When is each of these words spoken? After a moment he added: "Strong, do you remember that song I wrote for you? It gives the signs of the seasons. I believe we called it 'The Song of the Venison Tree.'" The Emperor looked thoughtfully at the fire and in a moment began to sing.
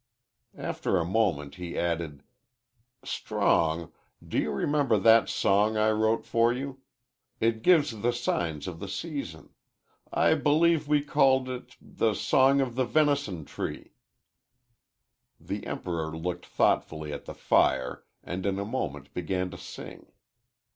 After 0.57 0.97
a 0.97 1.05
moment 1.05 1.53
he 1.57 1.77
added: 1.77 2.23
"Strong, 3.05 3.91
do 4.27 4.39
you 4.39 4.49
remember 4.49 4.97
that 4.97 5.29
song 5.29 5.77
I 5.77 5.91
wrote 5.91 6.25
for 6.25 6.51
you? 6.51 6.81
It 7.39 7.61
gives 7.61 7.91
the 8.01 8.11
signs 8.11 8.67
of 8.67 8.79
the 8.79 8.87
seasons. 8.87 9.51
I 10.11 10.33
believe 10.33 10.87
we 10.87 11.03
called 11.03 11.47
it 11.49 11.77
'The 11.79 12.15
Song 12.15 12.61
of 12.61 12.73
the 12.73 12.85
Venison 12.85 13.45
Tree.'" 13.45 13.93
The 15.39 15.67
Emperor 15.67 16.17
looked 16.17 16.47
thoughtfully 16.47 17.13
at 17.13 17.25
the 17.25 17.35
fire 17.35 18.03
and 18.23 18.43
in 18.47 18.57
a 18.57 18.65
moment 18.65 19.13
began 19.13 19.51
to 19.51 19.57
sing. 19.59 20.11